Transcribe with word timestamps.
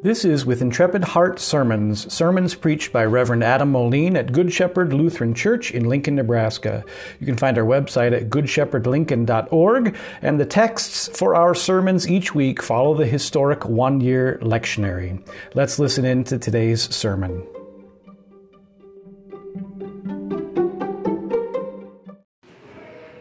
This 0.00 0.24
is 0.24 0.46
with 0.46 0.62
Intrepid 0.62 1.02
Heart 1.02 1.40
Sermons, 1.40 2.12
sermons 2.12 2.54
preached 2.54 2.92
by 2.92 3.04
Reverend 3.04 3.42
Adam 3.42 3.72
Moline 3.72 4.16
at 4.16 4.30
Good 4.30 4.52
Shepherd 4.52 4.92
Lutheran 4.92 5.34
Church 5.34 5.72
in 5.72 5.88
Lincoln, 5.88 6.14
Nebraska. 6.14 6.84
You 7.18 7.26
can 7.26 7.36
find 7.36 7.58
our 7.58 7.64
website 7.64 8.12
at 8.12 8.30
goodshepherdlincoln.org, 8.30 9.96
and 10.22 10.38
the 10.38 10.46
texts 10.46 11.08
for 11.18 11.34
our 11.34 11.52
sermons 11.52 12.08
each 12.08 12.32
week 12.32 12.62
follow 12.62 12.94
the 12.94 13.06
historic 13.06 13.64
one 13.64 14.00
year 14.00 14.38
lectionary. 14.40 15.26
Let's 15.54 15.80
listen 15.80 16.04
in 16.04 16.22
to 16.24 16.38
today's 16.38 16.94
sermon. 16.94 17.44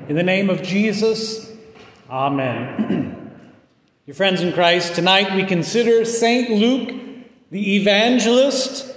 In 0.08 0.16
the 0.16 0.24
name 0.24 0.52
of 0.52 0.62
Jesus, 0.62 1.52
Amen. 2.08 3.16
Your 4.08 4.16
friends 4.16 4.42
in 4.42 4.54
Christ, 4.54 4.96
tonight 4.96 5.36
we 5.36 5.44
consider 5.44 6.06
St. 6.06 6.50
Luke, 6.50 6.98
the 7.52 7.76
evangelist, 7.76 8.96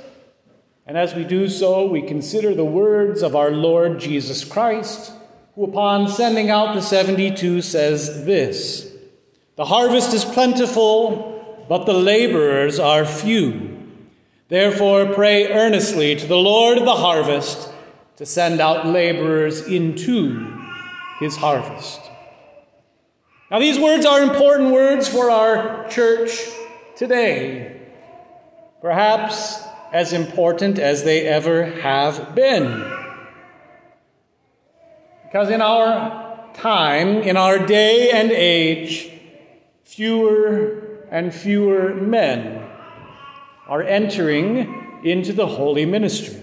and 0.87 0.97
as 0.97 1.17
we 1.17 1.25
do 1.25 1.49
so, 1.49 1.85
we 1.85 2.01
consider 2.01 2.55
the 2.55 2.65
words 2.65 3.21
of 3.21 3.35
our 3.35 3.51
Lord 3.51 3.99
Jesus 3.99 4.45
Christ, 4.45 5.11
who, 5.57 5.65
upon 5.65 6.07
sending 6.07 6.49
out 6.49 6.77
the 6.77 6.81
72, 6.81 7.61
says 7.61 8.25
this 8.25 8.89
The 9.57 9.65
harvest 9.65 10.15
is 10.15 10.25
plentiful, 10.25 11.67
but 11.69 11.87
the 11.87 11.93
laborers 11.93 12.79
are 12.79 13.05
few. 13.05 13.81
Therefore, 14.47 15.13
pray 15.13 15.49
earnestly 15.49 16.15
to 16.15 16.27
the 16.29 16.37
Lord 16.37 16.79
of 16.79 16.85
the 16.85 16.95
harvest 16.95 17.69
to 18.15 18.25
send 18.25 18.61
out 18.61 18.87
laborers 18.87 19.67
into 19.67 20.57
his 21.19 21.35
harvest. 21.35 22.10
Now, 23.51 23.59
these 23.59 23.81
words 23.81 24.07
are 24.07 24.21
important 24.23 24.71
words 24.71 25.09
for 25.09 25.29
our 25.29 25.89
church 25.89 26.31
today, 26.95 27.81
perhaps 28.81 29.61
as 29.93 30.13
important 30.13 30.79
as 30.79 31.03
they 31.03 31.27
ever 31.27 31.65
have 31.65 32.37
been. 32.37 32.69
Because 35.25 35.51
in 35.51 35.61
our 35.61 36.49
time, 36.55 37.23
in 37.23 37.37
our 37.37 37.59
day 37.59 38.13
and 38.13 38.31
age, 38.31 39.11
fewer 39.83 41.07
and 41.11 41.35
fewer 41.35 41.93
men 41.93 42.65
are 43.67 43.83
entering 43.83 45.01
into 45.03 45.33
the 45.33 45.49
holy 45.49 45.87
ministry. 45.87 46.41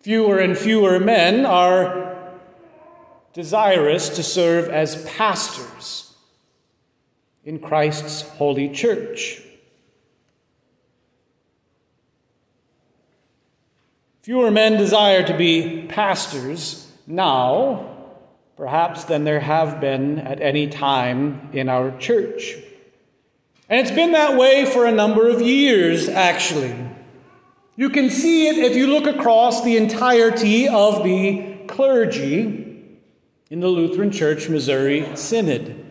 Fewer 0.00 0.38
and 0.38 0.56
fewer 0.56 0.98
men 0.98 1.44
are 1.44 2.05
desirous 3.36 4.08
to 4.08 4.22
serve 4.22 4.70
as 4.70 5.04
pastors 5.04 6.14
in 7.44 7.58
Christ's 7.58 8.22
holy 8.22 8.70
church. 8.70 9.42
Fewer 14.22 14.50
men 14.50 14.78
desire 14.78 15.22
to 15.22 15.36
be 15.36 15.84
pastors 15.86 16.90
now, 17.06 18.06
perhaps, 18.56 19.04
than 19.04 19.24
there 19.24 19.40
have 19.40 19.82
been 19.82 20.18
at 20.18 20.40
any 20.40 20.66
time 20.66 21.50
in 21.52 21.68
our 21.68 21.94
church. 21.98 22.56
And 23.68 23.78
it's 23.78 23.94
been 23.94 24.12
that 24.12 24.38
way 24.38 24.64
for 24.64 24.86
a 24.86 24.92
number 24.92 25.28
of 25.28 25.42
years, 25.42 26.08
actually. 26.08 26.74
You 27.76 27.90
can 27.90 28.08
see 28.08 28.48
it 28.48 28.56
if 28.56 28.74
you 28.78 28.86
look 28.86 29.06
across 29.06 29.62
the 29.62 29.76
entirety 29.76 30.68
of 30.68 31.04
the 31.04 31.58
clergy 31.66 32.65
in 33.48 33.60
the 33.60 33.68
Lutheran 33.68 34.10
Church 34.10 34.48
Missouri 34.48 35.06
Synod. 35.14 35.84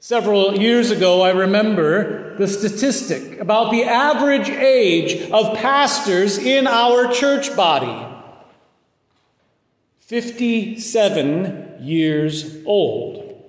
Several 0.00 0.58
years 0.58 0.90
ago, 0.90 1.22
I 1.22 1.30
remember 1.30 2.36
the 2.38 2.48
statistic 2.48 3.38
about 3.38 3.70
the 3.70 3.84
average 3.84 4.48
age 4.48 5.30
of 5.30 5.56
pastors 5.56 6.38
in 6.38 6.66
our 6.66 7.12
church 7.12 7.54
body 7.54 8.06
57 10.00 11.76
years 11.80 12.56
old. 12.66 13.44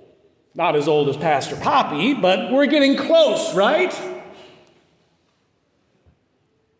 Not 0.54 0.76
as 0.76 0.86
old 0.86 1.08
as 1.08 1.16
Pastor 1.16 1.56
Poppy, 1.56 2.14
but 2.14 2.52
we're 2.52 2.66
getting 2.66 2.96
close, 2.96 3.52
right? 3.54 3.92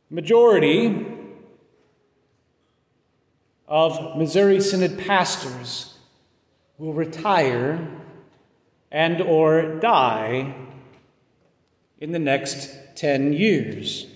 Majority 0.09 1.05
of 3.67 4.17
Missouri 4.17 4.61
Synod 4.61 4.99
pastors 4.99 5.92
will 6.83 6.93
retire 6.93 7.79
and 8.91 9.21
or 9.21 9.77
die 9.79 10.53
in 12.01 12.11
the 12.11 12.19
next 12.19 12.77
10 12.97 13.33
years. 13.33 14.09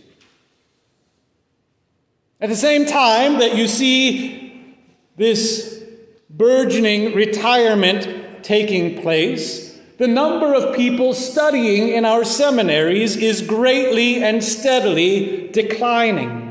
At 2.41 2.49
the 2.49 2.57
same 2.57 2.85
time 2.85 3.39
that 3.39 3.57
you 3.57 3.69
see 3.69 4.75
this 5.17 5.81
burgeoning 6.29 7.15
retirement 7.15 8.43
taking 8.43 9.01
place, 9.01 9.79
the 9.99 10.09
number 10.09 10.53
of 10.53 10.75
people 10.75 11.15
studying 11.15 11.91
in 11.91 12.05
our 12.05 12.25
seminaries 12.25 13.15
is 13.15 13.43
greatly 13.43 14.25
and 14.25 14.43
steadily 14.43 15.51
declining. 15.53 16.46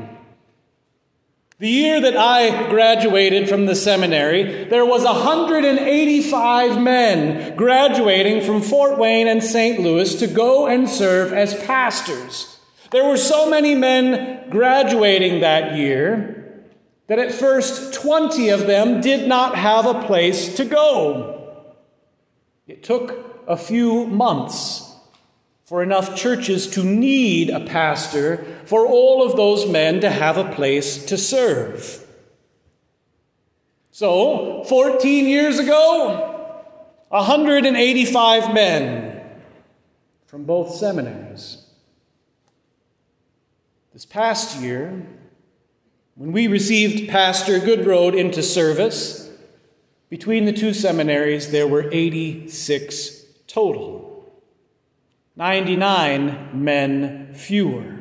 The 1.58 1.68
year 1.68 2.02
that 2.02 2.18
I 2.18 2.68
graduated 2.68 3.48
from 3.48 3.64
the 3.64 3.74
seminary, 3.74 4.64
there 4.64 4.84
was 4.84 5.04
185 5.04 6.82
men 6.82 7.56
graduating 7.56 8.42
from 8.42 8.60
Fort 8.60 8.98
Wayne 8.98 9.26
and 9.26 9.42
St. 9.42 9.80
Louis 9.80 10.16
to 10.16 10.26
go 10.26 10.66
and 10.66 10.86
serve 10.86 11.32
as 11.32 11.54
pastors. 11.64 12.58
There 12.90 13.08
were 13.08 13.16
so 13.16 13.48
many 13.48 13.74
men 13.74 14.50
graduating 14.50 15.40
that 15.40 15.76
year 15.76 16.62
that 17.06 17.18
at 17.18 17.32
first 17.32 17.94
20 17.94 18.50
of 18.50 18.66
them 18.66 19.00
did 19.00 19.26
not 19.26 19.56
have 19.56 19.86
a 19.86 20.06
place 20.06 20.56
to 20.56 20.64
go. 20.66 21.54
It 22.66 22.82
took 22.82 23.44
a 23.48 23.56
few 23.56 24.06
months 24.06 24.95
for 25.66 25.82
enough 25.82 26.14
churches 26.14 26.68
to 26.68 26.84
need 26.84 27.50
a 27.50 27.60
pastor, 27.60 28.46
for 28.66 28.86
all 28.86 29.26
of 29.28 29.36
those 29.36 29.68
men 29.68 30.00
to 30.00 30.08
have 30.08 30.38
a 30.38 30.54
place 30.54 31.04
to 31.06 31.18
serve. 31.18 32.06
So, 33.90 34.62
14 34.68 35.26
years 35.26 35.58
ago, 35.58 36.32
185 37.08 38.54
men 38.54 39.22
from 40.26 40.44
both 40.44 40.76
seminaries. 40.76 41.64
This 43.92 44.04
past 44.04 44.60
year, 44.60 45.04
when 46.14 46.30
we 46.30 46.46
received 46.46 47.10
Pastor 47.10 47.58
Goodroad 47.58 48.16
into 48.16 48.42
service, 48.42 49.30
between 50.10 50.44
the 50.44 50.52
two 50.52 50.72
seminaries 50.72 51.50
there 51.50 51.66
were 51.66 51.90
86 51.90 53.22
total. 53.48 54.05
99 55.36 56.64
men 56.64 57.34
fewer. 57.34 58.00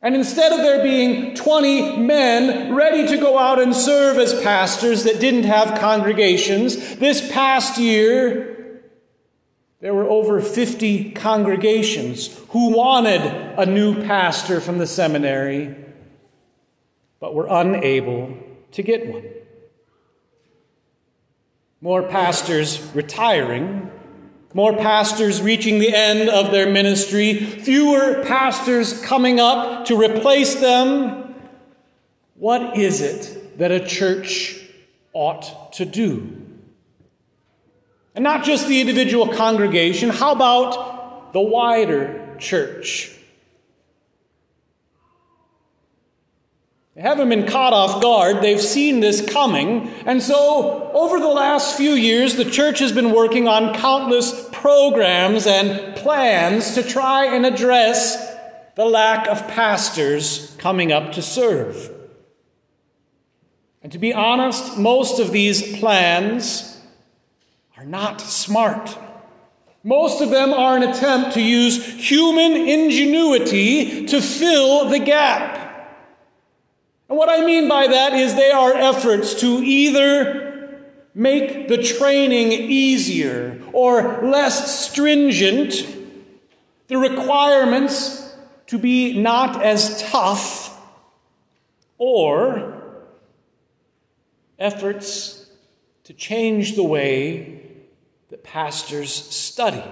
And 0.00 0.16
instead 0.16 0.52
of 0.52 0.58
there 0.58 0.82
being 0.82 1.36
20 1.36 1.98
men 1.98 2.74
ready 2.74 3.06
to 3.06 3.18
go 3.18 3.38
out 3.38 3.60
and 3.60 3.76
serve 3.76 4.18
as 4.18 4.42
pastors 4.42 5.04
that 5.04 5.20
didn't 5.20 5.44
have 5.44 5.78
congregations, 5.78 6.96
this 6.96 7.30
past 7.30 7.78
year, 7.78 8.80
there 9.80 9.94
were 9.94 10.08
over 10.08 10.40
50 10.40 11.12
congregations 11.12 12.36
who 12.48 12.70
wanted 12.70 13.20
a 13.58 13.66
new 13.66 14.02
pastor 14.02 14.60
from 14.60 14.78
the 14.78 14.86
seminary, 14.86 15.76
but 17.20 17.34
were 17.34 17.46
unable 17.48 18.36
to 18.72 18.82
get 18.82 19.06
one. 19.06 19.24
More 21.80 22.02
pastors 22.02 22.80
retiring 22.94 23.90
more 24.54 24.76
pastors 24.76 25.40
reaching 25.40 25.78
the 25.78 25.94
end 25.94 26.28
of 26.28 26.50
their 26.50 26.70
ministry, 26.70 27.34
fewer 27.34 28.22
pastors 28.24 29.00
coming 29.02 29.40
up 29.40 29.86
to 29.86 29.96
replace 29.96 30.56
them. 30.56 31.34
What 32.34 32.76
is 32.76 33.00
it 33.00 33.58
that 33.58 33.70
a 33.70 33.84
church 33.84 34.60
ought 35.12 35.72
to 35.74 35.84
do? 35.84 36.38
And 38.14 38.22
not 38.22 38.44
just 38.44 38.68
the 38.68 38.80
individual 38.80 39.28
congregation, 39.28 40.10
how 40.10 40.32
about 40.32 41.32
the 41.32 41.40
wider 41.40 42.36
church? 42.38 43.10
They 46.94 47.00
haven't 47.00 47.30
been 47.30 47.46
caught 47.46 47.72
off 47.72 48.02
guard. 48.02 48.42
They've 48.42 48.60
seen 48.60 49.00
this 49.00 49.24
coming. 49.32 49.88
And 50.04 50.22
so, 50.22 50.90
over 50.92 51.18
the 51.18 51.28
last 51.28 51.76
few 51.76 51.92
years, 51.92 52.36
the 52.36 52.44
church 52.44 52.80
has 52.80 52.92
been 52.92 53.12
working 53.12 53.48
on 53.48 53.74
countless 53.74 54.48
programs 54.52 55.46
and 55.46 55.96
plans 55.96 56.74
to 56.74 56.82
try 56.82 57.34
and 57.34 57.46
address 57.46 58.36
the 58.74 58.84
lack 58.84 59.26
of 59.26 59.48
pastors 59.48 60.54
coming 60.58 60.92
up 60.92 61.12
to 61.12 61.22
serve. 61.22 61.90
And 63.82 63.90
to 63.92 63.98
be 63.98 64.12
honest, 64.12 64.76
most 64.76 65.18
of 65.18 65.32
these 65.32 65.78
plans 65.78 66.78
are 67.76 67.86
not 67.86 68.20
smart. 68.20 68.96
Most 69.82 70.20
of 70.20 70.30
them 70.30 70.52
are 70.52 70.76
an 70.76 70.84
attempt 70.84 71.32
to 71.32 71.42
use 71.42 71.84
human 71.84 72.52
ingenuity 72.52 74.06
to 74.06 74.20
fill 74.20 74.88
the 74.90 75.00
gap. 75.00 75.61
And 77.12 77.18
what 77.18 77.28
I 77.28 77.44
mean 77.44 77.68
by 77.68 77.88
that 77.88 78.14
is 78.14 78.34
they 78.34 78.52
are 78.52 78.72
efforts 78.72 79.34
to 79.42 79.46
either 79.46 80.80
make 81.12 81.68
the 81.68 81.76
training 81.76 82.52
easier 82.52 83.60
or 83.74 84.22
less 84.22 84.86
stringent, 84.88 85.74
the 86.88 86.96
requirements 86.96 88.34
to 88.68 88.78
be 88.78 89.20
not 89.20 89.62
as 89.62 90.02
tough, 90.04 90.74
or 91.98 92.82
efforts 94.58 95.50
to 96.04 96.14
change 96.14 96.76
the 96.76 96.82
way 96.82 97.60
that 98.30 98.42
pastors 98.42 99.12
study. 99.12 99.84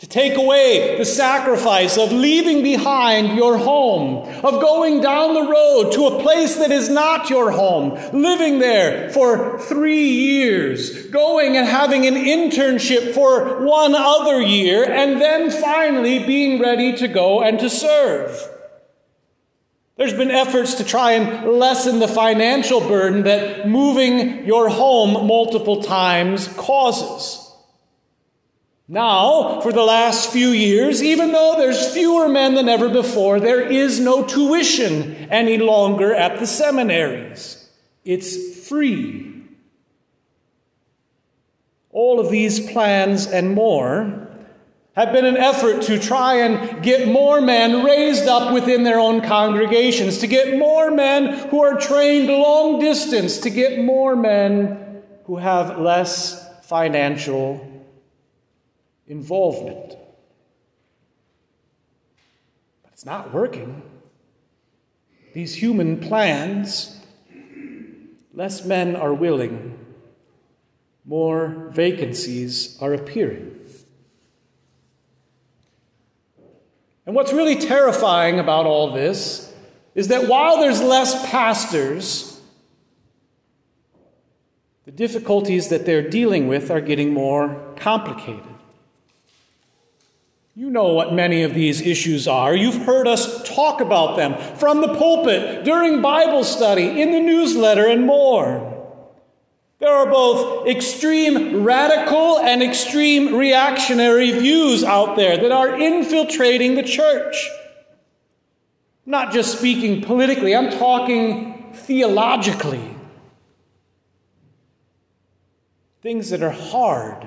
To 0.00 0.06
take 0.06 0.38
away 0.38 0.96
the 0.96 1.04
sacrifice 1.04 1.98
of 1.98 2.10
leaving 2.10 2.62
behind 2.62 3.36
your 3.36 3.58
home, 3.58 4.26
of 4.42 4.62
going 4.62 5.02
down 5.02 5.34
the 5.34 5.42
road 5.42 5.92
to 5.92 6.06
a 6.06 6.22
place 6.22 6.56
that 6.56 6.70
is 6.70 6.88
not 6.88 7.28
your 7.28 7.50
home, 7.50 7.98
living 8.18 8.60
there 8.60 9.10
for 9.10 9.60
three 9.60 10.08
years, 10.08 11.06
going 11.08 11.58
and 11.58 11.68
having 11.68 12.06
an 12.06 12.14
internship 12.14 13.12
for 13.12 13.62
one 13.62 13.94
other 13.94 14.40
year, 14.40 14.90
and 14.90 15.20
then 15.20 15.50
finally 15.50 16.24
being 16.24 16.62
ready 16.62 16.96
to 16.96 17.06
go 17.06 17.42
and 17.42 17.58
to 17.58 17.68
serve. 17.68 18.34
There's 19.98 20.14
been 20.14 20.30
efforts 20.30 20.76
to 20.76 20.84
try 20.84 21.12
and 21.12 21.58
lessen 21.58 21.98
the 21.98 22.08
financial 22.08 22.80
burden 22.80 23.24
that 23.24 23.68
moving 23.68 24.46
your 24.46 24.70
home 24.70 25.26
multiple 25.26 25.82
times 25.82 26.48
causes. 26.56 27.39
Now, 28.92 29.60
for 29.60 29.70
the 29.72 29.84
last 29.84 30.30
few 30.30 30.48
years, 30.48 31.00
even 31.00 31.30
though 31.30 31.54
there's 31.56 31.94
fewer 31.94 32.28
men 32.28 32.56
than 32.56 32.68
ever 32.68 32.88
before, 32.88 33.38
there 33.38 33.60
is 33.60 34.00
no 34.00 34.24
tuition 34.24 35.14
any 35.30 35.58
longer 35.58 36.12
at 36.12 36.40
the 36.40 36.46
seminaries. 36.48 37.68
It's 38.04 38.66
free. 38.66 39.44
All 41.92 42.18
of 42.18 42.32
these 42.32 42.58
plans 42.72 43.28
and 43.28 43.54
more 43.54 44.28
have 44.96 45.12
been 45.12 45.24
an 45.24 45.36
effort 45.36 45.82
to 45.82 45.96
try 46.00 46.40
and 46.40 46.82
get 46.82 47.06
more 47.06 47.40
men 47.40 47.84
raised 47.84 48.26
up 48.26 48.52
within 48.52 48.82
their 48.82 48.98
own 48.98 49.20
congregations, 49.20 50.18
to 50.18 50.26
get 50.26 50.58
more 50.58 50.90
men 50.90 51.48
who 51.50 51.62
are 51.62 51.78
trained 51.78 52.26
long 52.26 52.80
distance, 52.80 53.38
to 53.38 53.50
get 53.50 53.78
more 53.78 54.16
men 54.16 55.04
who 55.26 55.36
have 55.36 55.78
less 55.78 56.44
financial 56.64 57.70
involvement. 59.10 59.96
But 62.82 62.92
it's 62.92 63.04
not 63.04 63.34
working. 63.34 63.82
These 65.34 65.54
human 65.54 65.98
plans, 66.00 66.98
less 68.32 68.64
men 68.64 68.96
are 68.96 69.12
willing, 69.12 69.78
more 71.04 71.70
vacancies 71.72 72.78
are 72.80 72.94
appearing. 72.94 73.56
And 77.06 77.16
what's 77.16 77.32
really 77.32 77.56
terrifying 77.56 78.38
about 78.38 78.66
all 78.66 78.92
this 78.92 79.52
is 79.96 80.08
that 80.08 80.28
while 80.28 80.58
there's 80.58 80.80
less 80.80 81.28
pastors, 81.28 82.40
the 84.84 84.92
difficulties 84.92 85.68
that 85.70 85.86
they're 85.86 86.08
dealing 86.08 86.46
with 86.46 86.70
are 86.70 86.80
getting 86.80 87.12
more 87.12 87.74
complicated. 87.76 88.44
You 90.54 90.68
know 90.68 90.92
what 90.92 91.14
many 91.14 91.42
of 91.42 91.54
these 91.54 91.80
issues 91.80 92.26
are. 92.26 92.54
You've 92.54 92.84
heard 92.84 93.06
us 93.06 93.48
talk 93.48 93.80
about 93.80 94.16
them 94.16 94.36
from 94.56 94.80
the 94.80 94.94
pulpit, 94.94 95.64
during 95.64 96.02
Bible 96.02 96.44
study, 96.44 97.00
in 97.00 97.12
the 97.12 97.20
newsletter, 97.20 97.86
and 97.86 98.04
more. 98.04 98.70
There 99.78 99.88
are 99.88 100.10
both 100.10 100.66
extreme 100.68 101.62
radical 101.62 102.38
and 102.38 102.62
extreme 102.62 103.34
reactionary 103.34 104.30
views 104.32 104.84
out 104.84 105.16
there 105.16 105.38
that 105.38 105.52
are 105.52 105.80
infiltrating 105.80 106.74
the 106.74 106.82
church. 106.82 107.48
I'm 109.06 109.12
not 109.12 109.32
just 109.32 109.56
speaking 109.56 110.02
politically, 110.02 110.54
I'm 110.54 110.70
talking 110.70 111.72
theologically. 111.72 112.96
Things 116.02 116.30
that 116.30 116.42
are 116.42 116.50
hard, 116.50 117.26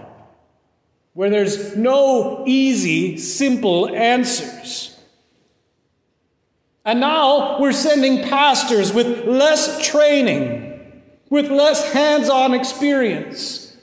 where 1.14 1.30
there's 1.30 1.76
no 1.76 2.44
easy, 2.46 3.18
simple 3.18 3.90
answers. 3.96 4.98
And 6.86 7.00
now 7.00 7.60
we're 7.60 7.72
sending 7.72 8.28
pastors 8.28 8.92
with 8.92 9.26
less 9.26 9.86
training 9.88 10.74
with 11.34 11.50
less 11.50 11.92
hands 11.94 12.30
on 12.30 12.54
experience 12.54 13.76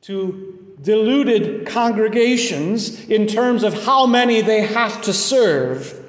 to 0.00 0.74
deluded 0.80 1.66
congregations 1.66 3.04
in 3.10 3.26
terms 3.26 3.62
of 3.62 3.74
how 3.84 4.06
many 4.06 4.40
they 4.40 4.62
have 4.62 5.02
to 5.02 5.12
serve. 5.12 6.00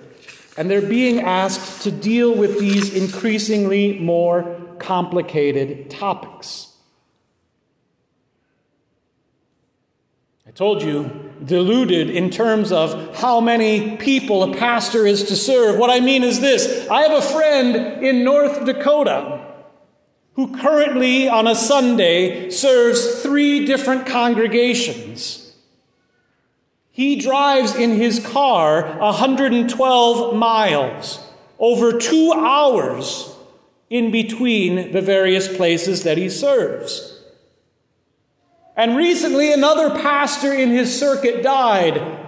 And 0.58 0.72
they're 0.72 0.82
being 0.82 1.20
asked 1.20 1.82
to 1.82 1.92
deal 1.92 2.34
with 2.34 2.62
these 2.62 2.94
increasingly 2.94 4.00
more 4.00 4.58
complicated 4.80 5.90
topics. 5.90 6.72
Told 10.56 10.82
you 10.82 11.34
deluded 11.44 12.10
in 12.10 12.30
terms 12.30 12.72
of 12.72 13.18
how 13.18 13.42
many 13.42 13.98
people 13.98 14.42
a 14.42 14.56
pastor 14.56 15.06
is 15.06 15.24
to 15.24 15.36
serve. 15.36 15.78
What 15.78 15.90
I 15.90 16.00
mean 16.00 16.24
is 16.24 16.40
this 16.40 16.90
I 16.90 17.02
have 17.02 17.12
a 17.12 17.22
friend 17.22 18.04
in 18.04 18.24
North 18.24 18.66
Dakota 18.66 19.54
who 20.36 20.56
currently 20.58 21.28
on 21.28 21.46
a 21.46 21.56
Sunday 21.56 22.50
serves 22.50 23.22
three 23.22 23.66
different 23.66 24.06
congregations. 24.06 25.54
He 26.90 27.18
drives 27.18 27.76
in 27.76 27.92
his 27.92 28.26
car 28.26 28.98
112 29.00 30.36
miles, 30.36 31.20
over 31.60 32.00
two 32.00 32.32
hours 32.34 33.36
in 33.90 34.12
between 34.12 34.94
the 34.94 35.02
various 35.02 35.54
places 35.54 36.04
that 36.04 36.18
he 36.18 36.30
serves. 36.30 37.15
And 38.76 38.98
recently, 38.98 39.54
another 39.54 39.90
pastor 39.90 40.54
in 40.54 40.70
his 40.70 40.98
circuit 40.98 41.42
died. 41.42 42.22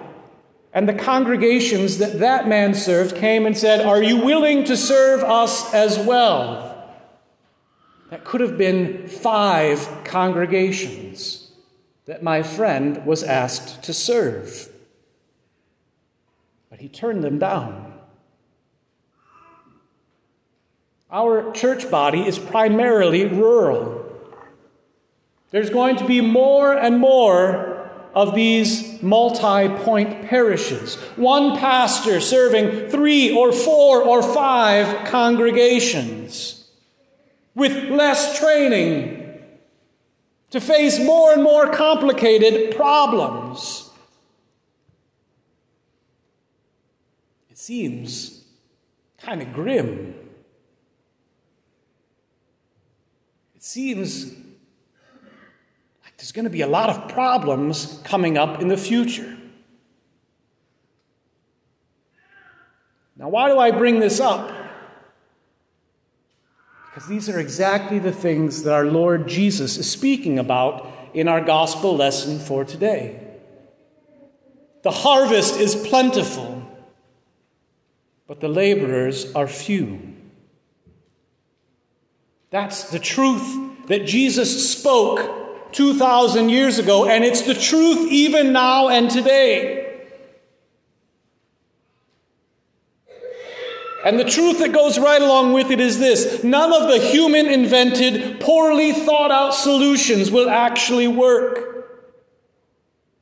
And 0.73 0.87
the 0.87 0.93
congregations 0.93 1.97
that 1.97 2.19
that 2.19 2.47
man 2.47 2.73
served 2.73 3.15
came 3.15 3.45
and 3.45 3.57
said, 3.57 3.85
Are 3.85 4.01
you 4.01 4.17
willing 4.17 4.63
to 4.65 4.77
serve 4.77 5.23
us 5.23 5.73
as 5.73 5.97
well? 5.97 6.67
That 8.09 8.23
could 8.23 8.41
have 8.41 8.57
been 8.57 9.07
five 9.07 10.03
congregations 10.05 11.51
that 12.05 12.23
my 12.23 12.41
friend 12.41 13.05
was 13.05 13.23
asked 13.23 13.83
to 13.83 13.93
serve. 13.93 14.69
But 16.69 16.79
he 16.79 16.87
turned 16.87 17.23
them 17.23 17.37
down. 17.37 17.93
Our 21.11 21.51
church 21.51 21.89
body 21.89 22.21
is 22.21 22.39
primarily 22.39 23.25
rural. 23.25 24.06
There's 25.51 25.69
going 25.69 25.95
to 25.97 26.05
be 26.05 26.21
more 26.21 26.73
and 26.73 26.99
more 26.99 27.77
of 28.13 28.35
these 28.35 29.01
multi 29.01 29.69
point 29.83 30.27
parishes. 30.27 30.95
One 31.15 31.57
pastor 31.57 32.19
serving 32.19 32.89
three 32.89 33.35
or 33.35 33.51
four 33.51 34.01
or 34.03 34.21
five 34.23 35.07
congregations 35.07 36.67
with 37.55 37.89
less 37.89 38.39
training 38.39 39.39
to 40.49 40.59
face 40.59 40.99
more 40.99 41.33
and 41.33 41.43
more 41.43 41.71
complicated 41.71 42.75
problems. 42.75 43.89
It 47.49 47.57
seems 47.57 48.45
kind 49.17 49.41
of 49.41 49.53
grim. 49.53 50.15
It 53.55 53.63
seems 53.63 54.33
there's 56.17 56.31
going 56.31 56.45
to 56.45 56.51
be 56.51 56.61
a 56.61 56.67
lot 56.67 56.89
of 56.89 57.09
problems 57.09 58.01
coming 58.03 58.37
up 58.37 58.61
in 58.61 58.67
the 58.67 58.77
future. 58.77 59.37
Now, 63.15 63.29
why 63.29 63.49
do 63.49 63.59
I 63.59 63.71
bring 63.71 63.99
this 63.99 64.19
up? 64.19 64.51
Because 66.89 67.07
these 67.07 67.29
are 67.29 67.39
exactly 67.39 67.99
the 67.99 68.11
things 68.11 68.63
that 68.63 68.73
our 68.73 68.85
Lord 68.85 69.27
Jesus 69.27 69.77
is 69.77 69.89
speaking 69.89 70.39
about 70.39 70.89
in 71.13 71.27
our 71.27 71.41
gospel 71.41 71.95
lesson 71.95 72.39
for 72.39 72.65
today. 72.65 73.23
The 74.81 74.91
harvest 74.91 75.59
is 75.59 75.75
plentiful, 75.75 76.63
but 78.27 78.39
the 78.39 78.47
laborers 78.47 79.33
are 79.33 79.47
few. 79.47 80.15
That's 82.49 82.89
the 82.89 82.99
truth 82.99 83.87
that 83.87 84.05
Jesus 84.05 84.71
spoke 84.71 85.46
2,000 85.71 86.49
years 86.49 86.79
ago, 86.79 87.07
and 87.07 87.23
it's 87.23 87.41
the 87.41 87.53
truth 87.53 88.11
even 88.11 88.53
now 88.53 88.89
and 88.89 89.09
today. 89.09 89.83
And 94.05 94.17
the 94.17 94.23
truth 94.23 94.59
that 94.59 94.71
goes 94.71 94.97
right 94.97 95.21
along 95.21 95.53
with 95.53 95.69
it 95.69 95.81
is 95.81 95.99
this 95.99 96.43
none 96.43 96.71
of 96.71 96.89
the 96.89 96.99
human 96.99 97.47
invented, 97.47 98.39
poorly 98.39 98.93
thought 98.93 99.31
out 99.31 99.53
solutions 99.53 100.31
will 100.31 100.49
actually 100.49 101.07
work. 101.07 101.67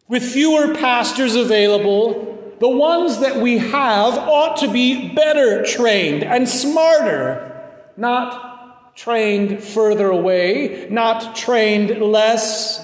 With 0.08 0.24
fewer 0.24 0.76
pastors 0.76 1.36
available, 1.36 2.56
the 2.60 2.70
ones 2.70 3.20
that 3.20 3.38
we 3.38 3.58
have 3.58 4.14
ought 4.18 4.58
to 4.58 4.72
be 4.72 5.10
better 5.14 5.66
trained 5.66 6.24
and 6.24 6.48
smarter, 6.48 7.68
not 7.98 8.55
trained 8.96 9.62
further 9.62 10.10
away, 10.10 10.88
not 10.90 11.36
trained 11.36 12.02
less. 12.02 12.82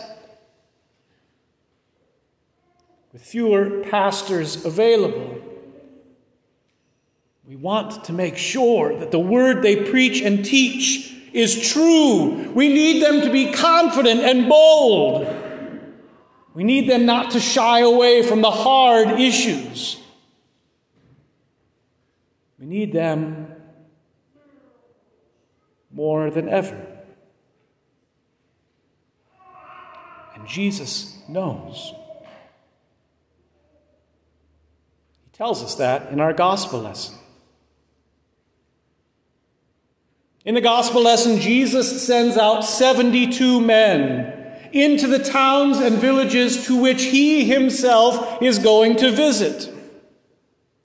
With 3.13 3.21
fewer 3.21 3.81
pastors 3.89 4.63
available, 4.65 5.39
we 7.47 7.55
want 7.55 8.05
to 8.05 8.13
make 8.13 8.37
sure 8.37 8.97
that 8.99 9.11
the 9.11 9.19
word 9.19 9.61
they 9.61 9.89
preach 9.89 10.21
and 10.21 10.45
teach 10.45 11.13
is 11.33 11.71
true. 11.71 12.49
We 12.51 12.69
need 12.69 13.03
them 13.03 13.21
to 13.21 13.29
be 13.29 13.51
confident 13.51 14.21
and 14.21 14.47
bold. 14.47 15.27
We 16.53 16.63
need 16.63 16.89
them 16.89 17.05
not 17.05 17.31
to 17.31 17.39
shy 17.39 17.79
away 17.79 18.23
from 18.23 18.41
the 18.41 18.51
hard 18.51 19.19
issues. 19.19 19.97
We 22.59 22.65
need 22.65 22.93
them 22.93 23.50
more 25.93 26.29
than 26.29 26.49
ever. 26.49 26.85
And 30.35 30.47
Jesus 30.47 31.17
knows. 31.27 31.93
He 35.23 35.37
tells 35.37 35.63
us 35.63 35.75
that 35.75 36.11
in 36.11 36.19
our 36.19 36.33
gospel 36.33 36.81
lesson. 36.81 37.15
In 40.43 40.55
the 40.55 40.61
gospel 40.61 41.03
lesson, 41.03 41.39
Jesus 41.39 42.05
sends 42.05 42.35
out 42.35 42.61
72 42.61 43.61
men 43.61 44.37
into 44.73 45.07
the 45.07 45.23
towns 45.23 45.77
and 45.77 45.97
villages 45.97 46.65
to 46.65 46.81
which 46.81 47.03
he 47.03 47.45
himself 47.45 48.41
is 48.41 48.57
going 48.57 48.95
to 48.97 49.11
visit. 49.11 49.71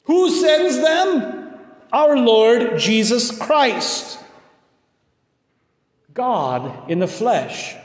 Who 0.04 0.30
sends 0.30 0.76
them? 0.78 1.54
Our 1.92 2.18
Lord 2.18 2.78
Jesus 2.78 3.36
Christ. 3.36 4.18
God 6.16 6.90
in 6.90 6.98
the 6.98 7.06
flesh. 7.06 7.76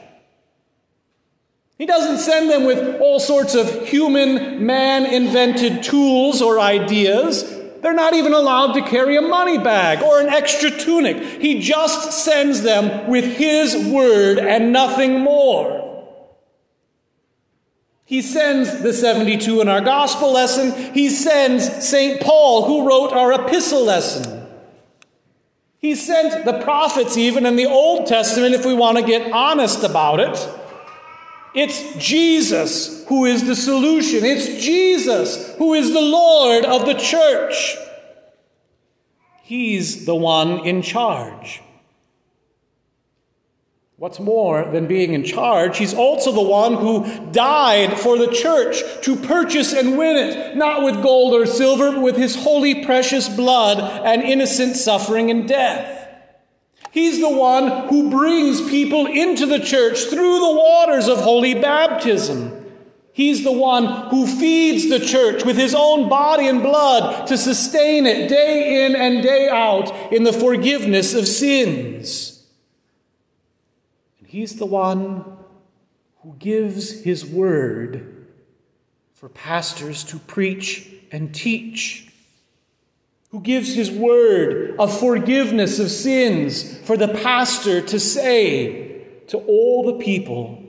He 1.78 1.86
doesn't 1.86 2.20
send 2.20 2.50
them 2.50 2.64
with 2.64 3.02
all 3.02 3.20
sorts 3.20 3.56
of 3.56 3.88
human, 3.88 4.66
man 4.66 5.06
invented 5.06 5.84
tools 5.84 6.42
or 6.42 6.60
ideas. 6.60 7.44
They're 7.82 7.94
not 7.94 8.14
even 8.14 8.34
allowed 8.34 8.74
to 8.74 8.84
carry 8.84 9.18
a 9.18 9.22
money 9.22 9.58
bag 9.58 10.02
or 10.02 10.22
an 10.22 10.30
extra 10.30 10.70
tunic. 10.70 11.42
He 11.42 11.60
just 11.60 12.24
sends 12.24 12.62
them 12.62 13.10
with 13.10 13.26
His 13.26 13.76
word 13.76 14.40
and 14.40 14.72
nothing 14.72 15.20
more. 15.20 15.82
He 18.06 18.22
sends 18.22 18.82
the 18.82 18.94
72 18.94 19.60
in 19.62 19.68
our 19.68 19.82
gospel 19.82 20.32
lesson. 20.32 20.94
He 20.94 21.10
sends 21.10 21.88
St. 21.88 22.22
Paul, 22.22 22.66
who 22.66 22.88
wrote 22.88 23.12
our 23.12 23.34
epistle 23.34 23.84
lesson. 23.84 24.41
He 25.82 25.96
sent 25.96 26.46
the 26.46 26.62
prophets, 26.62 27.18
even 27.18 27.48
in 27.48 27.56
the 27.56 27.66
Old 27.66 28.06
Testament, 28.06 28.54
if 28.54 28.66
we 28.66 28.74
want 28.76 28.98
to 28.98 29.04
get 29.04 29.32
honest 29.32 29.84
about 29.84 30.20
it. 30.20 30.50
It's 31.56 31.96
Jesus 31.96 33.04
who 33.08 33.26
is 33.26 33.46
the 33.46 33.56
solution. 33.56 34.24
It's 34.24 34.64
Jesus 34.64 35.56
who 35.56 35.74
is 35.74 35.92
the 35.92 36.02
Lord 36.02 36.66
of 36.66 36.86
the 36.86 36.94
church. 36.94 37.76
He's 39.42 40.06
the 40.06 40.16
one 40.16 40.66
in 40.66 40.84
charge. 40.84 41.62
What's 44.02 44.20
more 44.20 44.66
than 44.66 44.88
being 44.88 45.14
in 45.14 45.24
charge, 45.24 45.78
he's 45.78 45.94
also 45.94 46.32
the 46.32 46.42
one 46.42 46.74
who 46.74 47.06
died 47.32 48.00
for 48.00 48.18
the 48.18 48.34
church 48.34 48.82
to 49.04 49.16
purchase 49.16 49.74
and 49.74 49.96
win 49.96 50.18
it, 50.18 50.58
not 50.58 50.82
with 50.82 51.04
gold 51.04 51.36
or 51.36 51.46
silver, 51.46 51.92
but 51.92 52.02
with 52.02 52.18
his 52.18 52.36
holy, 52.36 52.84
precious 52.84 53.30
blood 53.30 53.78
and 54.04 54.24
innocent 54.24 54.76
suffering 54.76 55.30
and 55.30 55.48
death. 55.48 56.10
He's 56.90 57.22
the 57.22 57.30
one 57.30 57.90
who 57.90 58.10
brings 58.10 58.68
people 58.72 59.06
into 59.06 59.46
the 59.46 59.60
church 59.60 60.00
through 60.06 60.40
the 60.40 60.56
waters 60.56 61.08
of 61.08 61.20
holy 61.20 61.54
baptism. 61.54 62.74
He's 63.14 63.44
the 63.44 63.52
one 63.52 64.10
who 64.10 64.26
feeds 64.26 64.90
the 64.90 65.06
church 65.06 65.46
with 65.46 65.58
his 65.58 65.76
own 65.76 66.10
body 66.10 66.48
and 66.48 66.64
blood 66.64 67.28
to 67.28 67.38
sustain 67.38 68.08
it 68.08 68.30
day 68.30 68.84
in 68.84 68.96
and 68.96 69.22
day 69.22 69.48
out 69.48 70.12
in 70.12 70.24
the 70.24 70.34
forgiveness 70.34 71.14
of 71.14 71.28
sins. 71.28 72.31
He's 74.32 74.56
the 74.56 74.66
one 74.66 75.26
who 76.24 76.38
gives 76.40 77.04
his 77.04 77.26
word 77.26 78.28
for 79.14 79.28
pastors 79.28 80.06
to 80.06 80.20
preach 80.20 80.90
and 81.12 81.36
teach 81.36 82.08
who 83.32 83.42
gives 83.42 83.74
his 83.74 83.92
word 83.92 84.74
of 84.80 84.98
forgiveness 84.98 85.80
of 85.80 85.92
sins 85.92 86.78
for 86.86 86.96
the 86.96 87.10
pastor 87.10 87.82
to 87.82 88.00
say 88.00 89.02
to 89.28 89.38
all 89.40 89.84
the 89.84 90.02
people 90.02 90.64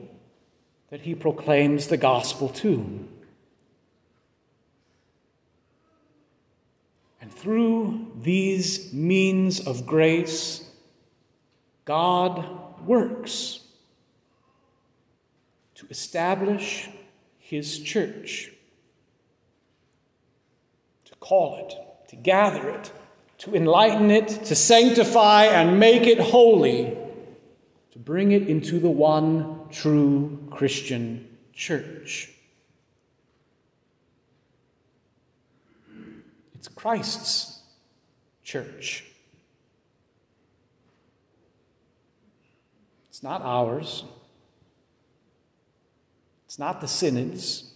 that 0.89 0.99
he 0.99 1.15
proclaims 1.15 1.87
the 1.87 1.95
gospel 1.95 2.49
to. 2.49 3.07
And 7.21 7.31
through 7.31 8.11
these 8.21 8.91
means 8.91 9.61
of 9.61 9.85
grace, 9.85 10.69
God 11.85 12.72
works 12.85 13.61
to 15.75 15.87
establish 15.89 16.89
his 17.39 17.79
church, 17.79 18.51
to 21.05 21.15
call 21.15 21.67
it 21.67 21.75
to 22.13 22.19
gather 22.19 22.69
it, 22.69 22.91
to 23.39 23.55
enlighten 23.55 24.11
it, 24.11 24.27
to 24.27 24.55
sanctify 24.55 25.45
and 25.45 25.79
make 25.79 26.03
it 26.03 26.19
holy, 26.19 26.95
to 27.91 27.97
bring 27.97 28.31
it 28.31 28.47
into 28.47 28.79
the 28.79 28.89
one 28.89 29.67
true 29.71 30.37
Christian 30.51 31.27
church. 31.53 32.31
It's 36.53 36.67
Christ's 36.67 37.63
church. 38.43 39.05
It's 43.23 43.29
not 43.29 43.41
ours. 43.41 44.03
It's 46.43 46.59
not 46.59 46.81
the 46.81 46.89
synod's. 46.89 47.71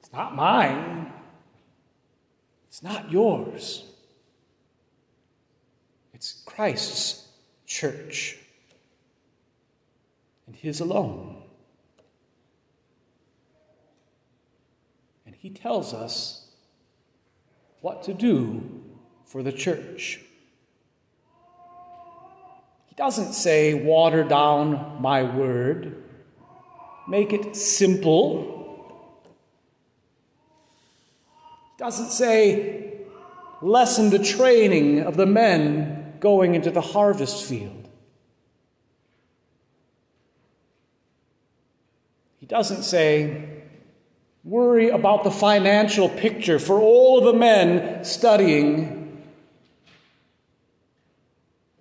It's 0.00 0.10
not 0.10 0.34
mine. 0.34 1.12
It's 2.68 2.82
not 2.82 3.12
yours, 3.12 3.84
it's 6.14 6.42
Christ's 6.46 7.28
church 7.66 8.38
and 10.46 10.56
His 10.56 10.80
alone. 10.80 11.42
And 15.26 15.34
He 15.34 15.50
tells 15.50 15.92
us 15.92 16.46
what 17.82 18.04
to 18.04 18.14
do 18.14 18.62
for 19.26 19.42
the 19.42 19.52
church. 19.52 20.20
He 22.92 22.96
doesn't 22.96 23.32
say, 23.32 23.72
water 23.72 24.22
down 24.22 24.98
my 25.00 25.22
word, 25.22 26.04
make 27.08 27.32
it 27.32 27.56
simple 27.56 28.52
doesn't 31.82 32.10
say, 32.10 32.92
lessen 33.60 34.10
the 34.10 34.18
training 34.20 35.00
of 35.00 35.16
the 35.16 35.26
men 35.26 36.14
going 36.20 36.54
into 36.54 36.70
the 36.70 36.80
harvest 36.80 37.44
field. 37.44 37.88
He 42.38 42.46
doesn't 42.46 42.82
say, 42.82 43.48
worry 44.44 44.90
about 44.90 45.24
the 45.24 45.32
financial 45.32 46.08
picture 46.08 46.60
for 46.60 46.78
all 46.78 47.18
of 47.18 47.24
the 47.24 47.32
men 47.32 48.04
studying. 48.04 49.01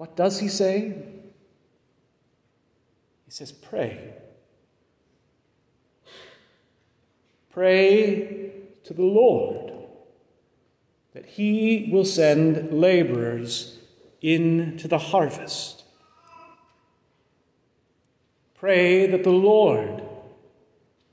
What 0.01 0.15
does 0.15 0.39
he 0.39 0.48
say? 0.48 0.96
He 3.25 3.29
says, 3.29 3.51
pray. 3.51 4.15
Pray 7.51 8.51
to 8.84 8.96
the 8.96 9.03
Lord 9.03 9.72
that 11.13 11.27
he 11.27 11.88
will 11.91 12.03
send 12.03 12.74
laborers 12.74 13.77
into 14.24 14.88
the 14.88 14.98
harvest. 14.98 15.84
Pray 18.55 19.05
that 19.05 19.24
the 19.24 19.29
Lord 19.29 20.01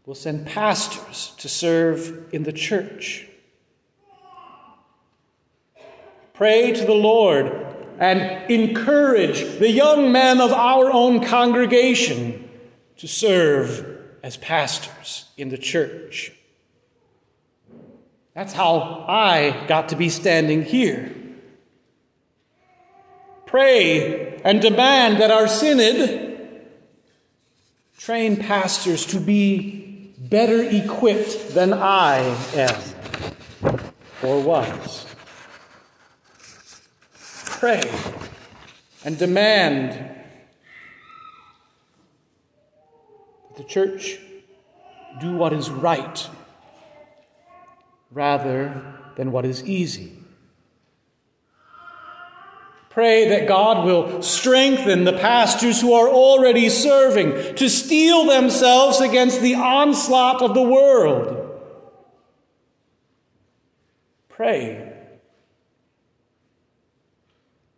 will 0.07 0.14
send 0.14 0.47
pastors 0.47 1.35
to 1.37 1.47
serve 1.47 2.33
in 2.33 2.45
the 2.45 2.54
church. 2.54 3.26
Pray 6.33 6.73
to 6.73 6.87
the 6.87 6.95
Lord 6.95 7.68
and 7.99 8.50
encourage 8.50 9.59
the 9.59 9.71
young 9.71 10.12
men 10.12 10.40
of 10.40 10.52
our 10.52 10.90
own 10.90 11.25
congregation 11.25 12.49
to 12.97 13.09
serve 13.09 13.99
as 14.23 14.37
pastors 14.37 15.26
in 15.37 15.49
the 15.49 15.59
church. 15.59 16.33
That's 18.35 18.52
how 18.52 19.05
I 19.09 19.67
got 19.67 19.88
to 19.88 19.97
be 19.97 20.09
standing 20.09 20.62
here. 20.62 21.12
Pray 23.47 24.40
and 24.45 24.61
demand 24.61 25.21
that 25.21 25.31
our 25.31 25.49
synod 25.49 26.28
train 27.99 28.37
pastors 28.37 29.07
to 29.07 29.19
be 29.19 30.14
better 30.19 30.62
equipped 30.62 31.55
than 31.55 31.73
I 31.73 32.19
am 32.55 32.81
or 34.23 34.40
was. 34.40 35.07
Pray 37.59 37.83
and 39.05 39.19
demand 39.19 39.91
that 43.49 43.57
the 43.57 43.65
church 43.65 44.17
do 45.21 45.33
what 45.35 45.53
is 45.53 45.69
right 45.69 46.29
rather 48.12 48.81
than 49.17 49.33
what 49.33 49.45
is 49.45 49.65
easy. 49.65 50.12
Pray 52.91 53.29
that 53.31 53.49
God 53.49 53.85
will 53.85 54.23
strengthen 54.23 55.03
the 55.03 55.19
pastors 55.19 55.81
who 55.81 55.95
are 55.95 56.09
already 56.09 56.69
serving 56.69 57.57
to 57.57 57.69
steel 57.69 58.27
themselves 58.27 59.00
against 59.00 59.41
the 59.41 59.57
onslaught 59.57 60.43
of 60.43 60.55
the 60.55 60.62
world. 60.62 61.61
Pray 64.29 64.95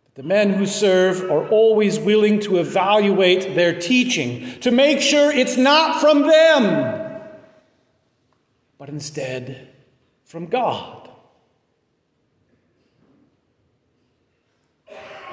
the 0.15 0.23
men 0.23 0.53
who 0.53 0.65
serve 0.65 1.23
are 1.31 1.47
always 1.47 1.97
willing 1.97 2.39
to 2.41 2.57
evaluate 2.57 3.55
their 3.55 3.79
teaching, 3.79 4.59
to 4.59 4.71
make 4.71 4.99
sure 4.99 5.31
it's 5.31 5.57
not 5.57 6.01
from 6.01 6.27
them, 6.27 7.21
but 8.77 8.89
instead 8.89 9.69
from 10.25 10.47
God. 10.47 11.09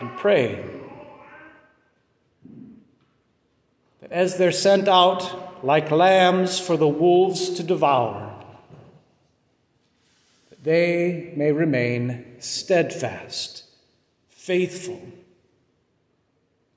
And 0.00 0.16
pray 0.16 0.64
that 4.00 4.12
as 4.12 4.36
they're 4.36 4.52
sent 4.52 4.86
out 4.86 5.64
like 5.64 5.90
lambs 5.90 6.60
for 6.60 6.76
the 6.76 6.86
wolves 6.86 7.50
to 7.50 7.64
devour, 7.64 8.32
that 10.50 10.62
they 10.62 11.32
may 11.36 11.50
remain 11.50 12.36
steadfast, 12.38 13.64
faithful, 14.48 14.98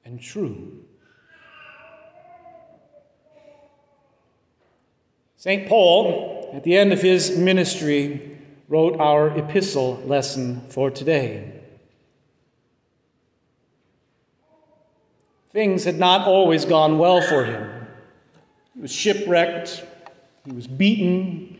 and 0.04 0.20
true. 0.22 0.84
St. 5.38 5.70
Paul 5.70 6.52
at 6.54 6.64
the 6.64 6.76
end 6.76 6.92
of 6.92 7.02
his 7.02 7.38
ministry, 7.38 8.38
wrote 8.68 9.00
our 9.00 9.38
epistle 9.38 10.02
lesson 10.06 10.62
for 10.70 10.92
today. 10.92 11.52
Things 15.52 15.84
had 15.84 15.98
not 15.98 16.28
always 16.28 16.66
gone 16.66 16.98
well 16.98 17.22
for 17.22 17.46
him. 17.46 17.88
He 18.74 18.82
was 18.82 18.92
shipwrecked, 18.92 19.86
he 20.46 20.52
was 20.52 20.68
beaten. 20.68 21.51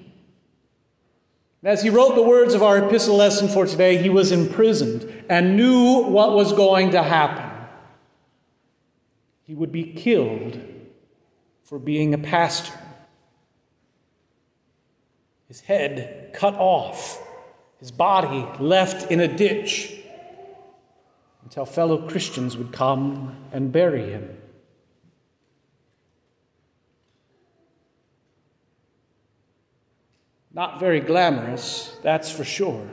As 1.64 1.84
he 1.84 1.90
wrote 1.90 2.16
the 2.16 2.24
words 2.24 2.54
of 2.54 2.64
our 2.64 2.78
epistle 2.78 3.18
lesson 3.18 3.48
for 3.48 3.66
today, 3.66 3.98
he 3.98 4.10
was 4.10 4.32
imprisoned 4.32 5.24
and 5.30 5.56
knew 5.56 6.04
what 6.04 6.34
was 6.34 6.54
going 6.54 6.92
to 6.92 7.04
happen. 7.04 7.46
He 9.44 9.54
would 9.54 9.72
be 9.72 9.84
killed 9.84 10.60
for 11.64 11.78
being 11.78 12.14
a 12.14 12.18
pastor 12.18 12.74
his 15.52 15.60
head 15.60 16.32
cut 16.32 16.54
off, 16.54 17.22
his 17.82 17.92
body 17.92 18.48
left 18.64 19.12
in 19.12 19.20
a 19.20 19.28
ditch 19.28 19.94
until 21.44 21.66
fellow 21.66 22.08
Christians 22.08 22.56
would 22.56 22.72
come 22.72 23.36
and 23.52 23.70
bury 23.70 24.12
him. 24.12 24.38
Not 30.54 30.80
very 30.80 31.00
glamorous, 31.00 31.96
that's 32.02 32.32
for 32.32 32.44
sure. 32.44 32.88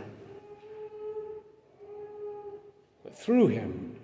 But 3.03 3.16
through 3.16 3.49
him, 3.49 3.97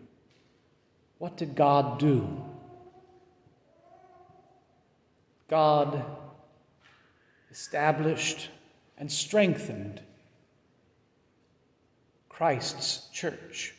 what 1.18 1.36
did 1.36 1.54
God 1.54 1.98
do? 1.98 2.42
God 5.48 6.04
established, 7.54 8.50
and 8.98 9.10
strengthened 9.10 10.00
Christ's 12.28 13.08
church. 13.12 13.72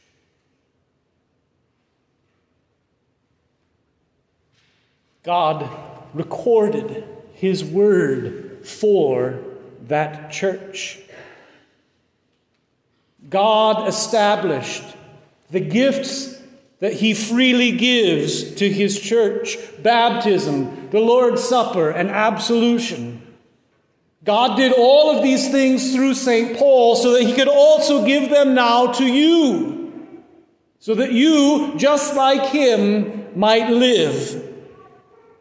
God 5.24 5.70
recorded 6.14 7.04
his 7.34 7.66
word 7.66 8.66
for 8.66 9.42
that 9.88 10.32
church. 10.32 11.00
God 13.30 13.88
established 13.88 14.84
the 15.50 15.60
gifts 15.60 16.40
that 16.80 16.94
he 16.94 17.14
freely 17.14 17.72
gives 17.72 18.56
to 18.56 18.70
his 18.70 19.00
church 19.00 19.58
baptism, 19.82 20.90
the 20.92 21.00
Lord's 21.00 21.44
Supper, 21.44 21.90
and 21.90 22.10
absolution. 22.10 23.22
God 24.24 24.58
did 24.58 24.74
all 24.74 25.16
of 25.16 25.24
these 25.24 25.50
things 25.50 25.94
through 25.94 26.16
St. 26.16 26.58
Paul 26.58 26.96
so 26.96 27.14
that 27.14 27.24
he 27.24 27.34
could 27.34 27.48
also 27.48 28.06
give 28.06 28.30
them 28.30 28.56
now 28.56 28.92
to 28.94 29.06
you, 29.06 30.22
so 30.80 30.96
that 30.96 31.12
you, 31.12 31.74
just 31.78 32.16
like 32.16 32.50
him, 32.50 33.40
might 33.40 33.70
live 33.70 34.44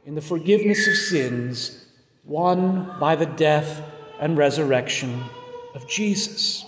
in 0.04 0.14
the 0.14 0.20
forgiveness 0.20 0.86
of 0.86 0.94
sins 0.94 1.86
won 2.24 2.96
by 2.98 3.16
the 3.16 3.26
death 3.26 3.82
and 4.20 4.36
resurrection 4.36 5.22
of 5.74 5.88
Jesus. 5.88 6.64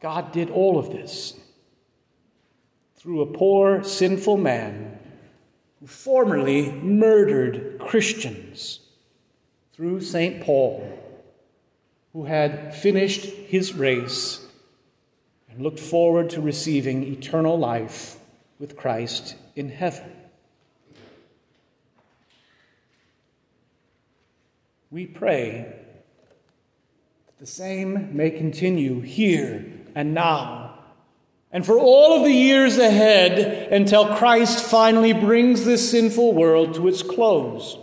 God 0.00 0.32
did 0.32 0.50
all 0.50 0.78
of 0.78 0.90
this 0.90 1.34
through 2.96 3.22
a 3.22 3.26
poor, 3.26 3.84
sinful 3.84 4.36
man 4.36 4.98
who 5.80 5.86
formerly 5.86 6.72
murdered 6.72 7.78
Christians 7.78 8.80
through 9.72 10.00
St. 10.00 10.42
Paul, 10.42 10.98
who 12.12 12.24
had 12.24 12.74
finished 12.74 13.24
his 13.24 13.74
race 13.74 14.44
and 15.48 15.62
looked 15.62 15.80
forward 15.80 16.30
to 16.30 16.40
receiving 16.40 17.04
eternal 17.04 17.58
life 17.58 18.16
with 18.58 18.76
Christ 18.76 19.36
in 19.54 19.68
heaven. 19.68 20.15
We 24.90 25.06
pray 25.06 25.74
that 27.26 27.38
the 27.38 27.46
same 27.46 28.16
may 28.16 28.30
continue 28.30 29.00
here 29.00 29.66
and 29.94 30.14
now 30.14 30.66
and 31.56 31.64
for 31.64 31.78
all 31.78 32.16
of 32.16 32.24
the 32.24 32.32
years 32.32 32.76
ahead 32.76 33.72
until 33.72 34.16
Christ 34.16 34.64
finally 34.66 35.14
brings 35.14 35.64
this 35.64 35.90
sinful 35.90 36.34
world 36.34 36.74
to 36.74 36.86
its 36.86 37.02
close. 37.02 37.78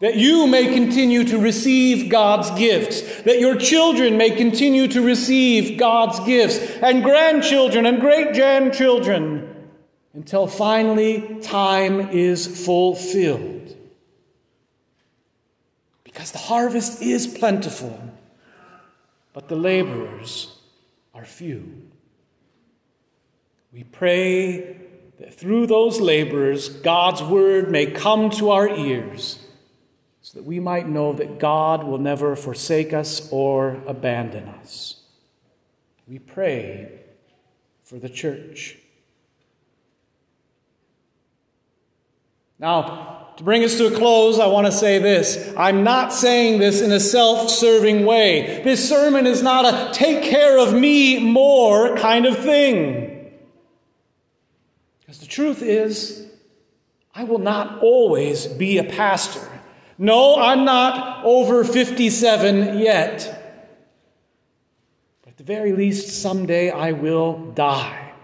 That 0.00 0.16
you 0.16 0.46
may 0.46 0.72
continue 0.72 1.24
to 1.24 1.38
receive 1.38 2.08
God's 2.08 2.50
gifts, 2.52 3.02
that 3.22 3.40
your 3.40 3.56
children 3.56 4.16
may 4.16 4.30
continue 4.30 4.88
to 4.88 5.02
receive 5.02 5.76
God's 5.76 6.20
gifts, 6.20 6.58
and 6.80 7.02
grandchildren 7.02 7.84
and 7.84 8.00
great 8.00 8.32
grandchildren, 8.32 9.68
until 10.14 10.46
finally 10.46 11.40
time 11.42 12.08
is 12.08 12.64
fulfilled. 12.64 13.57
Because 16.18 16.32
the 16.32 16.38
harvest 16.38 17.00
is 17.00 17.28
plentiful, 17.28 17.96
but 19.32 19.46
the 19.46 19.54
laborers 19.54 20.52
are 21.14 21.24
few. 21.24 21.80
We 23.72 23.84
pray 23.84 24.78
that 25.20 25.32
through 25.32 25.68
those 25.68 26.00
laborers, 26.00 26.70
God's 26.70 27.22
word 27.22 27.70
may 27.70 27.86
come 27.86 28.30
to 28.30 28.50
our 28.50 28.68
ears 28.68 29.38
so 30.20 30.40
that 30.40 30.44
we 30.44 30.58
might 30.58 30.88
know 30.88 31.12
that 31.12 31.38
God 31.38 31.84
will 31.84 31.98
never 31.98 32.34
forsake 32.34 32.92
us 32.92 33.28
or 33.30 33.80
abandon 33.86 34.48
us. 34.48 35.00
We 36.08 36.18
pray 36.18 36.98
for 37.84 38.00
the 38.00 38.08
church. 38.08 38.76
Now, 42.58 43.07
to 43.38 43.44
bring 43.44 43.62
us 43.62 43.76
to 43.76 43.86
a 43.86 43.96
close, 43.96 44.40
I 44.40 44.48
want 44.48 44.66
to 44.66 44.72
say 44.72 44.98
this. 44.98 45.54
I'm 45.56 45.84
not 45.84 46.12
saying 46.12 46.58
this 46.58 46.80
in 46.80 46.90
a 46.90 46.98
self 46.98 47.48
serving 47.48 48.04
way. 48.04 48.62
This 48.64 48.88
sermon 48.88 49.28
is 49.28 49.44
not 49.44 49.64
a 49.64 49.94
take 49.94 50.24
care 50.24 50.58
of 50.58 50.74
me 50.74 51.20
more 51.20 51.96
kind 51.96 52.26
of 52.26 52.36
thing. 52.36 53.30
Because 54.98 55.20
the 55.20 55.26
truth 55.26 55.62
is, 55.62 56.26
I 57.14 57.22
will 57.22 57.38
not 57.38 57.80
always 57.80 58.48
be 58.48 58.78
a 58.78 58.84
pastor. 58.84 59.48
No, 59.98 60.40
I'm 60.40 60.64
not 60.64 61.24
over 61.24 61.62
57 61.62 62.80
yet. 62.80 63.62
But 65.22 65.30
at 65.30 65.36
the 65.36 65.44
very 65.44 65.72
least, 65.72 66.20
someday 66.20 66.72
I 66.72 66.90
will 66.90 67.52
die. 67.52 68.14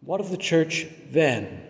What 0.00 0.20
of 0.20 0.30
the 0.30 0.38
church 0.38 0.86
then? 1.10 1.66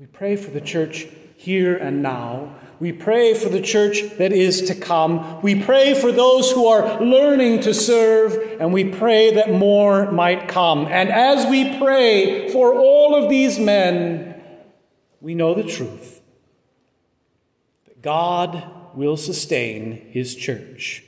We 0.00 0.06
pray 0.06 0.36
for 0.36 0.50
the 0.50 0.62
church 0.62 1.06
here 1.36 1.76
and 1.76 2.02
now. 2.02 2.54
We 2.78 2.90
pray 2.90 3.34
for 3.34 3.50
the 3.50 3.60
church 3.60 4.00
that 4.16 4.32
is 4.32 4.62
to 4.62 4.74
come. 4.74 5.42
We 5.42 5.62
pray 5.62 5.92
for 5.92 6.10
those 6.10 6.50
who 6.50 6.68
are 6.68 7.02
learning 7.02 7.60
to 7.60 7.74
serve, 7.74 8.32
and 8.58 8.72
we 8.72 8.84
pray 8.84 9.34
that 9.34 9.52
more 9.52 10.10
might 10.10 10.48
come. 10.48 10.86
And 10.86 11.10
as 11.10 11.46
we 11.50 11.76
pray 11.76 12.48
for 12.50 12.72
all 12.72 13.14
of 13.14 13.28
these 13.28 13.58
men, 13.58 14.42
we 15.20 15.34
know 15.34 15.52
the 15.52 15.64
truth 15.64 16.22
that 17.86 18.00
God 18.00 18.64
will 18.94 19.18
sustain 19.18 20.08
his 20.12 20.34
church, 20.34 21.04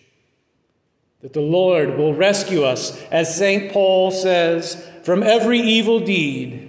that 1.22 1.33
the 1.33 1.40
Lord 1.40 1.96
will 1.96 2.12
rescue 2.12 2.64
us, 2.64 3.00
as 3.05 3.35
St. 3.35 3.72
Paul 3.72 4.11
says, 4.11 4.87
from 5.02 5.22
every 5.22 5.61
evil 5.61 5.98
deed 5.98 6.62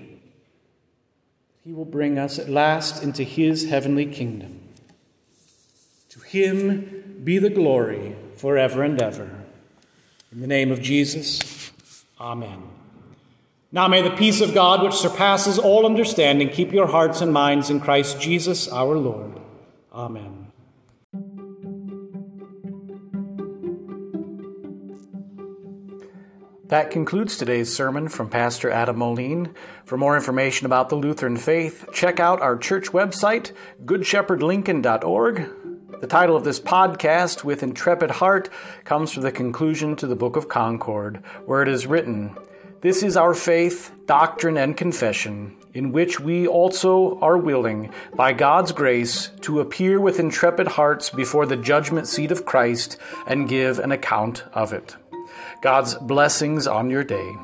he 1.63 1.71
will 1.71 1.85
bring 1.85 2.17
us 2.17 2.39
at 2.39 2.49
last 2.49 3.03
into 3.03 3.23
his 3.23 3.69
heavenly 3.69 4.05
kingdom. 4.05 4.59
To 6.09 6.19
him 6.19 7.21
be 7.23 7.37
the 7.37 7.49
glory 7.49 8.15
forever 8.35 8.83
and 8.83 9.01
ever. 9.01 9.29
In 10.31 10.41
the 10.41 10.47
name 10.47 10.71
of 10.71 10.81
Jesus, 10.81 11.71
amen. 12.19 12.63
Now 13.71 13.87
may 13.87 14.01
the 14.01 14.15
peace 14.15 14.41
of 14.41 14.53
God, 14.53 14.83
which 14.83 14.93
surpasses 14.93 15.57
all 15.57 15.85
understanding, 15.85 16.49
keep 16.49 16.73
your 16.73 16.87
hearts 16.87 17.21
and 17.21 17.31
minds 17.31 17.69
in 17.69 17.79
Christ 17.79 18.19
Jesus 18.19 18.67
our 18.67 18.97
Lord. 18.97 19.39
Amen. 19.93 20.42
That 26.73 26.89
concludes 26.89 27.37
today's 27.37 27.71
sermon 27.71 28.07
from 28.07 28.31
Pastor 28.31 28.71
Adam 28.71 28.97
Moline. 28.97 29.53
For 29.85 29.95
more 29.95 30.15
information 30.15 30.65
about 30.65 30.89
the 30.89 30.95
Lutheran 30.95 31.37
faith, 31.37 31.87
check 31.93 32.19
out 32.19 32.41
our 32.41 32.57
church 32.57 32.87
website, 32.87 33.51
goodshepherdlincoln.org. 33.85 36.01
The 36.01 36.07
title 36.07 36.35
of 36.35 36.43
this 36.43 36.59
podcast, 36.59 37.43
With 37.43 37.61
Intrepid 37.61 38.09
Heart, 38.09 38.49
comes 38.85 39.11
from 39.11 39.21
the 39.21 39.31
conclusion 39.31 39.95
to 39.97 40.07
the 40.07 40.15
Book 40.15 40.35
of 40.35 40.49
Concord, 40.49 41.17
where 41.45 41.61
it 41.61 41.67
is 41.67 41.85
written, 41.85 42.35
This 42.81 43.03
is 43.03 43.15
our 43.15 43.35
faith, 43.35 43.91
doctrine, 44.07 44.57
and 44.57 44.75
confession, 44.75 45.55
in 45.75 45.91
which 45.91 46.19
we 46.19 46.47
also 46.47 47.19
are 47.19 47.37
willing, 47.37 47.91
by 48.15 48.33
God's 48.33 48.71
grace, 48.71 49.29
to 49.41 49.59
appear 49.59 50.01
with 50.01 50.19
intrepid 50.19 50.69
hearts 50.69 51.11
before 51.11 51.45
the 51.45 51.55
judgment 51.55 52.07
seat 52.07 52.31
of 52.31 52.45
Christ 52.45 52.97
and 53.27 53.47
give 53.47 53.77
an 53.77 53.91
account 53.91 54.43
of 54.53 54.73
it. 54.73 54.95
God's 55.63 55.95
blessings 55.95 56.67
on 56.67 56.89
your 56.89 57.05
day. 57.05 57.37